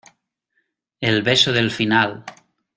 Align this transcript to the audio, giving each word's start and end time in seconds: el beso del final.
el 0.99 1.21
beso 1.21 1.53
del 1.53 1.69
final. 1.69 2.23